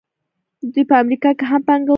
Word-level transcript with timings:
دوی 0.71 0.83
په 0.89 0.95
امریکا 1.03 1.29
کې 1.37 1.43
هم 1.51 1.61
پانګونه 1.67 1.85
لري. 1.85 1.89